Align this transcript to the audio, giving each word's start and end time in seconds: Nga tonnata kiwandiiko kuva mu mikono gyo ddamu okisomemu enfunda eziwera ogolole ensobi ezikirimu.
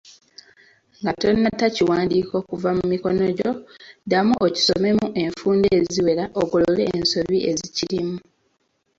Nga 0.99 1.11
tonnata 1.21 1.65
kiwandiiko 1.75 2.35
kuva 2.49 2.69
mu 2.77 2.85
mikono 2.91 3.25
gyo 3.37 3.51
ddamu 4.05 4.33
okisomemu 4.45 5.05
enfunda 5.23 5.67
eziwera 5.79 6.23
ogolole 6.41 6.83
ensobi 6.97 7.37
ezikirimu. 7.49 8.17